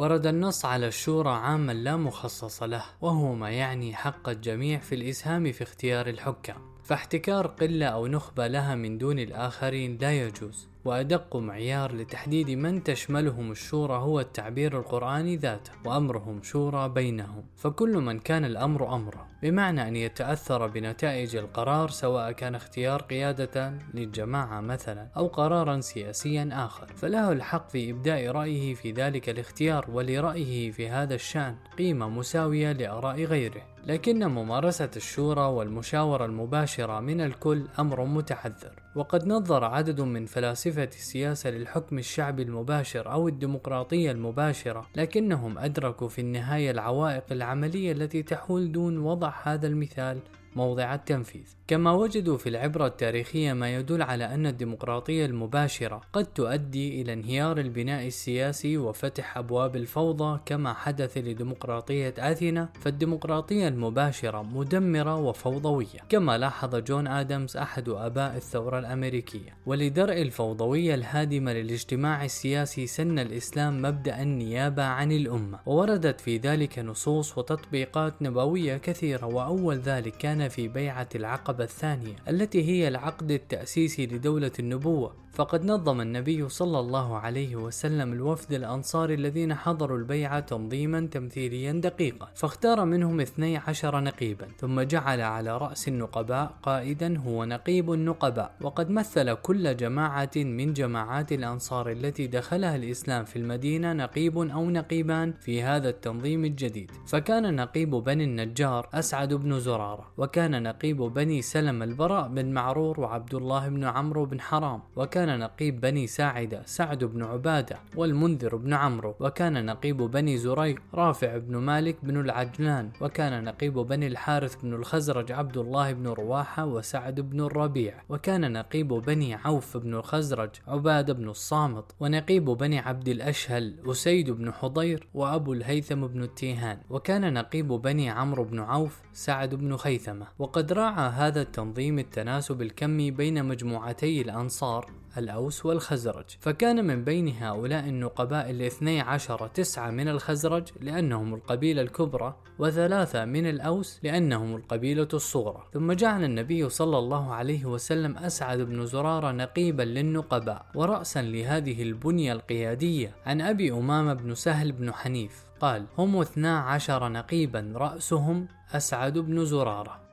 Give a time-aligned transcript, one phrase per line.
[0.00, 5.52] ورد النص على الشورى عاما لا مخصص له وهو ما يعني حق الجميع في الإسهام
[5.52, 6.69] في اختيار الحكام.
[6.90, 13.50] فاحتكار قلة أو نخبة لها من دون الآخرين لا يجوز وأدق معيار لتحديد من تشملهم
[13.50, 17.44] الشورى هو التعبير القرآني ذاته وأمرهم شورى بينهم.
[17.56, 24.60] فكل من كان الأمر أمره بمعنى أن يتأثر بنتائج القرار سواء كان اختيار قيادة للجماعة
[24.60, 26.86] مثلا أو قرارا سياسيا آخر.
[26.96, 33.24] فله الحق في إبداء رأيه في ذلك الاختيار ولرأيه في هذا الشأن قيمة مساوية لآراء
[33.24, 33.62] غيره.
[33.86, 38.72] لكن ممارسة الشورى والمشاورة المباشرة من الكل أمر متحذر.
[38.94, 46.20] وقد نظر عدد من فلاسفة السياسة للحكم الشعبي المباشر أو الديمقراطية المباشرة لكنهم أدركوا في
[46.20, 50.18] النهاية العوائق العملية التي تحول دون وضع هذا المثال
[50.56, 51.54] موضع التنفيذ.
[51.68, 57.58] كما وجدوا في العبرة التاريخية ما يدل على أن الديمقراطية المباشرة قد تؤدي إلى انهيار
[57.58, 65.98] البناء السياسي وفتح أبواب الفوضى كما حدث لديمقراطية أثينا فالديمقراطية المباشرة مدمرة وفوضوية.
[66.08, 69.56] كما لاحظ جون آدمز أحد آباء الثورة الأمريكية.
[69.66, 75.58] ولدرء الفوضوية الهادمة للاجتماع السياسي سن الإسلام مبدأ النيابة عن الأمة.
[75.66, 82.64] ووردت في ذلك نصوص وتطبيقات نبوية كثيرة وأول ذلك كان في بيعة العقبة الثانية التي
[82.64, 85.20] هي العقد التأسيسي لدولة النبوة.
[85.32, 92.28] فقد نظم النبي صلى الله عليه وسلم الوفد الأنصاري الذين حضروا البيعة تنظيما تمثيليا دقيقا
[92.34, 98.52] فاختار منهم 12 نقيبا ثم جعل على رأس النقباء قائدا هو نقيب النقباء.
[98.70, 105.34] وقد مثل كل جماعة من جماعات الأنصار التي دخلها الإسلام في المدينة نقيب أو نقيبان
[105.40, 106.90] في هذا التنظيم الجديد.
[107.06, 113.34] فكان نقيب بني النجار أسعد بن زرارة وكان نقيب بني سلم البراء بن معرور وعبد
[113.34, 119.14] الله بن عمرو بن حرام وكان نقيب بني ساعدة سعد بن عبادة والمنذر بن عمرو
[119.20, 125.32] وكان نقيب بني زريق رافع بن مالك بن العجلان وكان نقيب بني الحارث بن الخزرج
[125.32, 131.28] عبد الله بن رواحة وسعد بن الربيع وكان نقيب بني عوف بن الخزرج عبادة بن
[131.28, 136.80] الصامت ونقيب بني عبد الأشهل أسيد بن حضير وأبو الهيثم بن التيهان.
[136.90, 140.26] وكان نقيب بني عمرو بن عوف سعد بن خيثمة.
[140.38, 144.99] وقد راعى هذا التنظيم التناسب الكمي بين مجموعتي الأنصار.
[145.18, 146.24] الأوس والخزرج.
[146.40, 153.46] فكان من بين هؤلاء النقباء الاثني عشر تسعة من الخزرج لأنهم القبيلة الكبرى وثلاثة من
[153.46, 155.66] الأوس لأنهم القبيلة الصغرى.
[155.72, 162.32] ثم جعل النبي صلى الله عليه وسلم أسعد بن زرارة نقيبا للنقباء ورأسا لهذه البنية
[162.32, 165.44] القيادية عن أبي أمامة بن سهل بن حنيف.
[165.60, 170.09] قال هم اثنا عشر نقيبا رأسهم أسعد بن زرارة.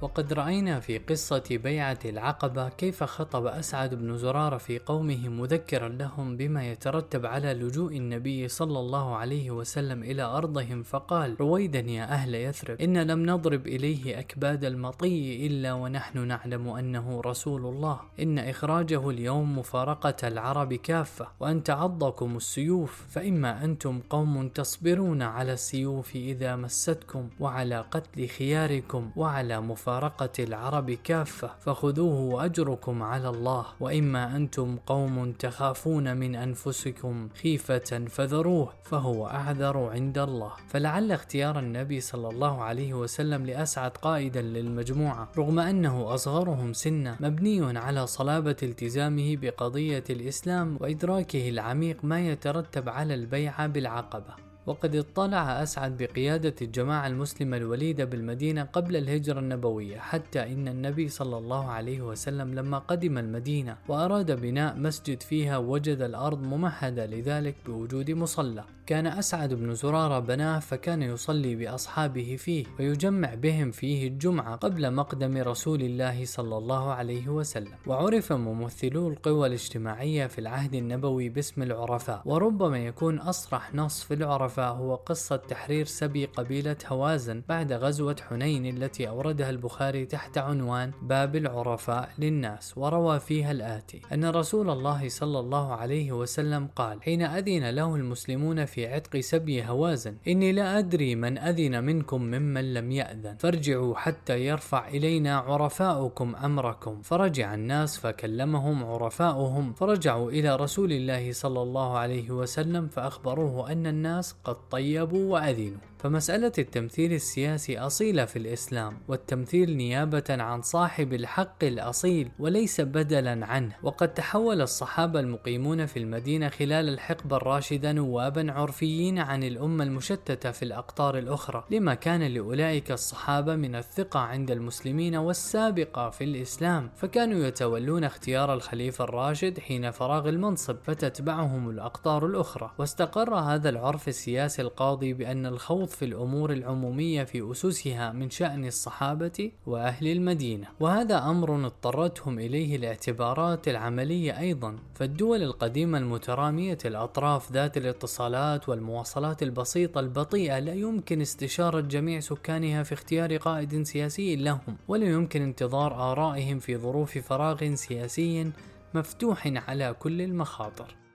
[0.00, 6.36] وقد رأينا في قصة بيعة العقبة كيف خطب أسعد بن زرارة في قومه مذكرا لهم
[6.36, 12.34] بما يترتب على لجوء النبي صلى الله عليه وسلم إلى أرضهم فقال رويدا يا أهل
[12.34, 18.00] يثرب إن لم نضرب إليه أكباد المطي إلا ونحن نعلم أنه رسول الله.
[18.20, 26.16] إن إخراجه اليوم مفارقة العرب كافة وأن تعضكم السيوف فإما أنتم قوم تصبرون على السيوف
[26.16, 33.66] إذا مستكم وعلى قتل خياركم وعلى مفارقة مفارقة العرب كافة فخذوه وأجركم على الله.
[33.80, 40.52] وإما أنتم قوم تخافون من أنفسكم خيفة فذروه فهو أعذر عند الله.
[40.68, 47.78] فلعل اختيار النبي صلى الله عليه وسلم لأسعد قائدا للمجموعة رغم أنه أصغرهم سنا مبني
[47.78, 54.45] على صلابة التزامه بقضية الإسلام وإدراكه العميق ما يترتب على البيعة بالعقبة.
[54.66, 61.38] وقد اطلع أسعد بقيادة الجماعة المسلمة الوليدة بالمدينة قبل الهجرة النبوية حتى إن النبي صلى
[61.38, 68.10] الله عليه وسلم لما قدم المدينة وأراد بناء مسجد فيها وجد الأرض ممهدة لذلك بوجود
[68.10, 68.64] مصلى.
[68.86, 75.36] كان أسعد بن زرارة بناه فكان يصلي بأصحابه فيه ويجمع بهم فيه الجمعة قبل مقدم
[75.36, 77.74] رسول الله صلى الله عليه وسلم.
[77.86, 84.55] وعرف ممثلو القوى الاجتماعية في العهد النبوي باسم العرفاء وربما يكون أصرح نص في العرفاء.
[84.56, 91.36] فهو قصة تحرير سبي قبيلة هوازن بعد غزوة حنين التي أوردها البخاري تحت عنوان باب
[91.36, 97.70] العرفاء للناس وروى فيها الآتي أن رسول الله صلى الله عليه وسلم قال حين أذن
[97.70, 103.36] له المسلمون في عتق سبي هوازن إني لا أدري من أذن منكم ممن لم يأذن
[103.36, 107.02] فارجعوا حتى يرفع إلينا عرفاؤكم أمركم.
[107.02, 114.34] فرجع الناس فكلمهم عرفاؤهم فرجعوا إلى رسول الله صلى الله عليه وسلم فأخبروه أن الناس
[114.46, 115.78] قد طيبوا وأذنوا.
[115.98, 123.76] فمسألة التمثيل السياسي أصيلة في الإسلام والتمثيل نيابة عن صاحب الحق الأصيل وليس بدلا عنه.
[123.82, 130.62] وقد تحول الصحابة المقيمون في المدينة خلال الحقبة الراشدة نوابا عرفيين عن الأمة المشتتة في
[130.62, 136.90] الأقطار الأخرى لما كان لأولئك الصحابة من الثقة عند المسلمين والسابقة في الإسلام.
[136.96, 142.70] فكانوا يتولون اختيار الخليفة الراشد حين فراغ المنصب فتتبعهم الأقطار الأخرى.
[142.78, 149.52] واستقر هذا العرف السياسي القاضي بأن الخوض في الأمور العمومية في أسسها من شأن الصحابة
[149.66, 154.76] وأهل المدينة وهذا أمر اضطرتهم إليه الاعتبارات العملية أيضا.
[154.94, 162.92] فالدول القديمة المترامية الأطراف ذات الاتصالات والمواصلات البسيطة البطيئة لا يمكن استشارة جميع سكانها في
[162.92, 168.52] اختيار قائد سياسي لهم ولا يمكن انتظار آرائهم في ظروف فراغ سياسي
[168.94, 171.05] مفتوح على كل المخاطر.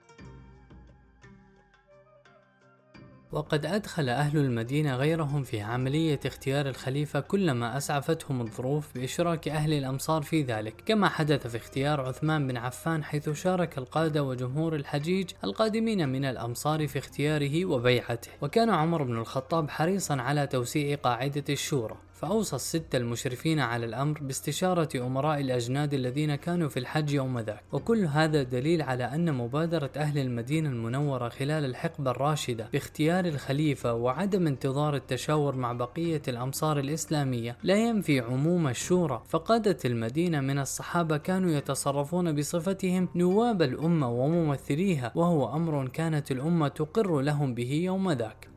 [3.32, 10.22] وقد أدخل أهل المدينة غيرهم في عملية اختيار الخليفة كلما أسعفتهم الظروف بإشراك أهل الأمصار
[10.22, 16.08] في ذلك كما حدث في اختيار عثمان بن عفان حيث شارك القادة وجمهور الحجيج القادمين
[16.08, 21.96] من الأمصار في اختياره وبيعته وكان عمر بن الخطاب حريصا على توسيع قاعدة الشورى.
[22.22, 27.64] فأوصى الستة المشرفين على الأمر باستشارة أمراء الأجناد الذين كانوا في الحج يوم ذاك.
[27.72, 34.46] وكل هذا دليل على أن مبادرة أهل المدينة المنورة خلال الحقبة الراشدة باختيار الخليفة وعدم
[34.46, 39.22] انتظار التشاور مع بقية الأمصار الإسلامية لا ينفي عموم الشورى.
[39.28, 47.20] فقادة المدينة من الصحابة كانوا يتصرفون بصفتهم نواب الأمة وممثليها وهو أمر كانت الأمة تقر
[47.20, 48.51] لهم به يوم ذاك.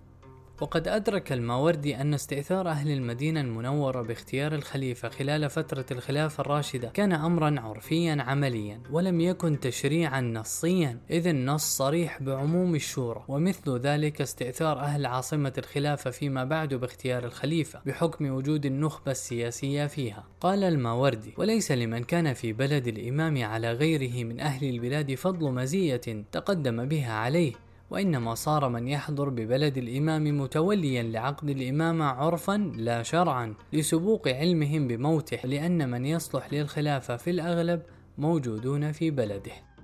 [0.61, 7.13] وقد أدرك الماوردي أن استئثار أهل المدينة المنورة باختيار الخليفة خلال فترة الخلافة الراشدة كان
[7.13, 13.23] أمرا عرفيا عمليا ولم يكن تشريعا نصيا إذ النص صريح بعموم الشورى.
[13.27, 20.23] ومثل ذلك استئثار أهل عاصمة الخلافة فيما بعد باختيار الخليفة بحكم وجود النخبة السياسية فيها.
[20.39, 26.25] قال الماوردي وليس لمن كان في بلد الإمام على غيره من أهل البلاد فضل مزية
[26.31, 33.53] تقدم بها عليه وإنما صار من يحضر ببلد الإمام متوليا لعقد الإمامة عرفا لا شرعا
[33.73, 37.81] لسبوق علمهم بموته لأن من يصلح للخلافة في الأغلب
[38.17, 39.74] موجودون في بلده.